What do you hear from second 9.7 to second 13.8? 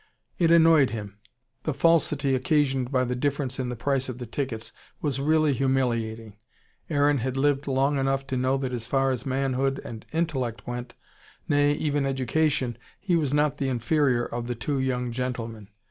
and intellect went nay, even education he was not the